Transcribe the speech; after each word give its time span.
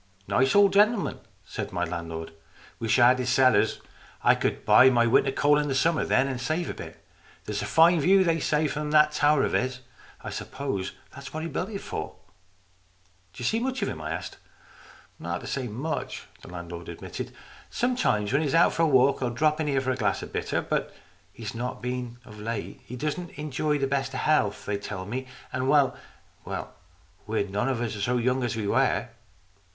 "Nice 0.35 0.55
old 0.55 0.73
gentleman," 0.73 1.19
said 1.45 1.71
my 1.71 1.83
landlord." 1.83 2.33
Wish 2.79 2.97
I 2.97 3.09
had 3.09 3.19
his 3.19 3.29
cellars. 3.29 3.81
I 4.23 4.33
could 4.33 4.65
buy 4.65 4.89
my 4.89 5.05
winter 5.05 5.29
206 5.29 5.37
STORIES 5.37 5.45
IN 5.45 5.45
GREY 5.45 5.45
coal 5.45 5.57
in 5.59 5.67
the 5.67 5.75
summer 5.75 6.05
then, 6.23 6.27
and 6.27 6.41
save 6.41 6.71
a 6.71 6.73
bit. 6.73 7.05
There's 7.45 7.61
a 7.61 7.67
fine 7.67 7.99
view, 7.99 8.23
they 8.23 8.39
say, 8.39 8.67
from 8.67 8.89
that 8.89 9.11
tower 9.11 9.43
of 9.43 9.53
his. 9.53 9.81
I 10.23 10.31
suppose 10.31 10.93
that's 11.13 11.31
what 11.35 11.43
he 11.43 11.49
built 11.49 11.69
it 11.69 11.81
for."" 11.81 12.15
Do 13.33 13.41
you 13.43 13.45
see 13.45 13.59
much 13.59 13.83
of 13.83 13.89
him?" 13.89 14.01
I 14.01 14.09
asked." 14.09 14.37
Not 15.19 15.41
to 15.41 15.45
say 15.45 15.67
much," 15.67 16.23
the 16.41 16.47
landlord 16.47 16.89
admitted." 16.89 17.31
Sometimes 17.69 18.33
when 18.33 18.41
he's 18.41 18.55
out 18.55 18.73
for 18.73 18.81
a 18.81 18.87
walk 18.87 19.19
he'll 19.19 19.29
drop 19.29 19.59
in 19.61 19.67
here 19.67 19.81
for 19.81 19.91
a 19.91 19.95
glass 19.95 20.23
of 20.23 20.33
bitter, 20.33 20.63
but 20.63 20.91
he's 21.31 21.53
not 21.53 21.79
been 21.79 22.17
of 22.25 22.39
late. 22.39 22.81
He 22.85 22.95
doesn't 22.95 23.37
enjoy 23.37 23.77
the 23.77 23.85
best 23.85 24.15
of 24.15 24.21
health, 24.21 24.65
they 24.65 24.79
tell 24.79 25.05
me, 25.05 25.27
and 25.53 25.69
well, 25.69 25.95
we're 26.43 27.45
none 27.47 27.69
of 27.69 27.79
us 27.81 27.93
so 28.01 28.17
young 28.17 28.43
as 28.43 28.55
we 28.55 28.65
were." 28.65 29.09